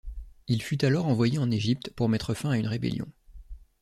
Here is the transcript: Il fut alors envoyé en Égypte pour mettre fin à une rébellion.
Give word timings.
Il 0.47 0.63
fut 0.63 0.83
alors 0.83 1.05
envoyé 1.05 1.37
en 1.37 1.51
Égypte 1.51 1.91
pour 1.95 2.09
mettre 2.09 2.33
fin 2.33 2.49
à 2.49 2.57
une 2.57 2.65
rébellion. 2.65 3.05